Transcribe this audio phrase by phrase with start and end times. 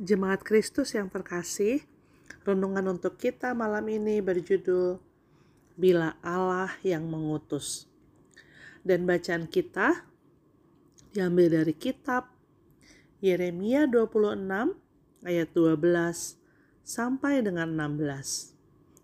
[0.00, 1.84] Jemaat Kristus yang terkasih,
[2.48, 4.96] renungan untuk kita malam ini berjudul
[5.76, 7.84] Bila Allah yang mengutus.
[8.80, 10.08] Dan bacaan kita
[11.12, 12.32] diambil dari kitab
[13.20, 14.40] Yeremia 26
[15.20, 15.76] ayat 12
[16.80, 18.56] sampai dengan 16.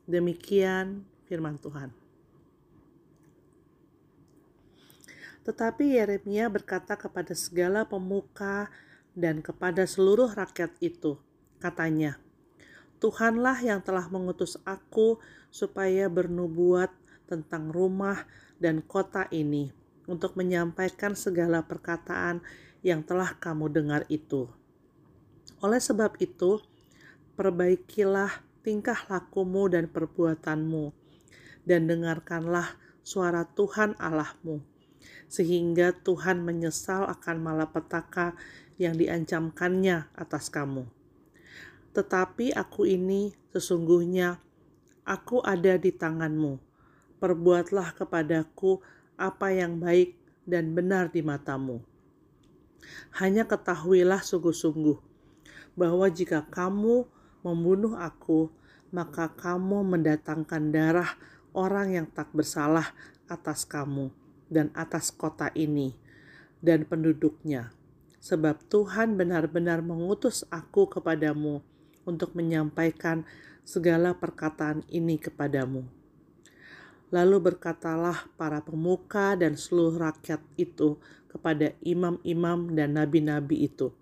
[0.09, 1.93] Demikian firman Tuhan.
[5.45, 8.73] Tetapi Yeremia berkata kepada segala pemuka
[9.17, 11.17] dan kepada seluruh rakyat itu.
[11.57, 12.21] Katanya,
[13.01, 15.17] Tuhanlah yang telah mengutus aku
[15.49, 16.93] supaya bernubuat
[17.25, 18.29] tentang rumah
[18.61, 19.73] dan kota ini
[20.07, 22.45] untuk menyampaikan segala perkataan
[22.85, 24.47] yang telah kamu dengar itu.
[25.65, 26.63] Oleh sebab itu,
[27.35, 30.95] perbaikilah tingkah lakumu dan perbuatanmu,
[31.67, 34.63] dan dengarkanlah suara Tuhan Allahmu,
[35.27, 38.39] sehingga Tuhan menyesal akan malapetaka
[38.77, 40.85] yang diancamkannya atas kamu.
[41.97, 44.37] Tetapi aku ini sesungguhnya
[45.09, 46.61] aku ada di tanganmu.
[47.17, 48.85] Perbuatlah kepadaku
[49.17, 50.13] apa yang baik
[50.45, 51.81] dan benar di matamu.
[53.17, 55.01] Hanya ketahuilah sungguh-sungguh
[55.75, 57.09] bahwa jika kamu
[57.41, 58.53] membunuh aku,
[58.93, 61.17] maka kamu mendatangkan darah
[61.57, 62.93] orang yang tak bersalah
[63.27, 64.13] atas kamu
[64.53, 65.97] dan atas kota ini
[66.61, 67.75] dan penduduknya
[68.27, 71.63] sebab Tuhan benar-benar mengutus aku kepadamu
[72.03, 73.23] untuk menyampaikan
[73.63, 75.87] segala perkataan ini kepadamu.
[77.15, 80.99] Lalu berkatalah para pemuka dan seluruh rakyat itu
[81.31, 83.95] kepada imam-imam dan nabi-nabi itu,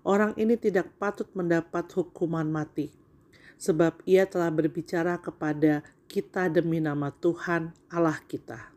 [0.00, 2.88] "Orang ini tidak patut mendapat hukuman mati,
[3.60, 8.73] sebab ia telah berbicara kepada kita demi nama Tuhan Allah kita."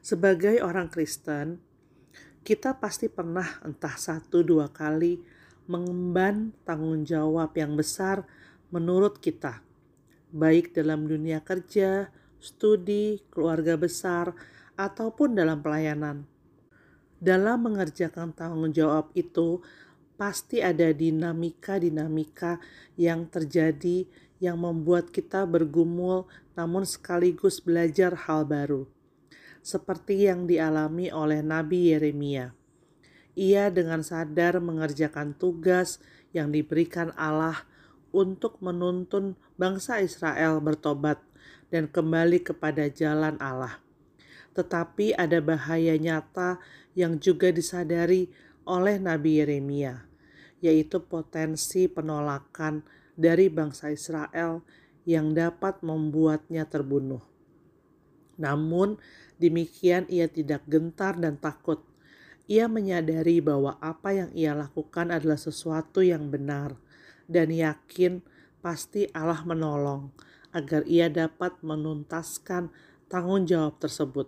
[0.00, 1.60] Sebagai orang Kristen,
[2.40, 5.20] kita pasti pernah entah satu dua kali
[5.68, 8.24] mengemban tanggung jawab yang besar
[8.72, 9.60] menurut kita,
[10.32, 12.08] baik dalam dunia kerja,
[12.40, 14.32] studi, keluarga besar,
[14.72, 16.24] ataupun dalam pelayanan.
[17.20, 19.60] Dalam mengerjakan tanggung jawab itu,
[20.16, 22.56] pasti ada dinamika-dinamika
[22.96, 24.08] yang terjadi
[24.40, 26.24] yang membuat kita bergumul,
[26.56, 28.88] namun sekaligus belajar hal baru
[29.60, 32.52] seperti yang dialami oleh Nabi Yeremia.
[33.38, 36.02] Ia dengan sadar mengerjakan tugas
[36.34, 37.64] yang diberikan Allah
[38.10, 41.22] untuk menuntun bangsa Israel bertobat
[41.70, 43.78] dan kembali kepada jalan Allah.
[44.50, 46.58] Tetapi ada bahaya nyata
[46.98, 48.26] yang juga disadari
[48.66, 50.02] oleh Nabi Yeremia,
[50.58, 52.82] yaitu potensi penolakan
[53.14, 54.66] dari bangsa Israel
[55.06, 57.29] yang dapat membuatnya terbunuh.
[58.40, 58.96] Namun,
[59.36, 61.84] demikian ia tidak gentar dan takut.
[62.50, 66.74] Ia menyadari bahwa apa yang ia lakukan adalah sesuatu yang benar
[67.30, 68.26] dan yakin
[68.58, 70.10] pasti Allah menolong
[70.50, 72.74] agar ia dapat menuntaskan
[73.06, 74.26] tanggung jawab tersebut.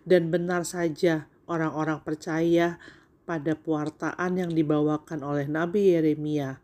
[0.00, 2.80] Dan benar saja orang-orang percaya
[3.28, 6.60] pada pewartaan yang dibawakan oleh Nabi Yeremia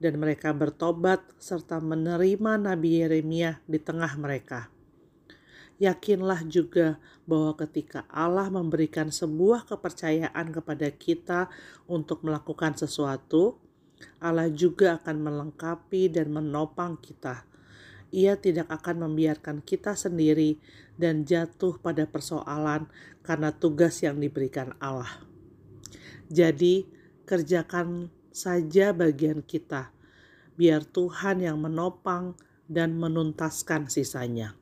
[0.00, 4.68] dan mereka bertobat serta menerima Nabi Yeremia di tengah mereka.
[5.82, 11.50] Yakinlah juga bahwa ketika Allah memberikan sebuah kepercayaan kepada kita
[11.90, 13.58] untuk melakukan sesuatu,
[14.22, 17.42] Allah juga akan melengkapi dan menopang kita.
[18.14, 20.62] Ia tidak akan membiarkan kita sendiri
[20.94, 22.86] dan jatuh pada persoalan
[23.26, 25.10] karena tugas yang diberikan Allah.
[26.30, 26.86] Jadi,
[27.26, 29.90] kerjakan saja bagian kita,
[30.54, 32.38] biar Tuhan yang menopang
[32.70, 34.61] dan menuntaskan sisanya.